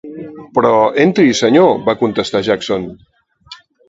[0.57, 0.69] 'Però
[1.03, 2.89] entri, senyor', va contestar Jackson.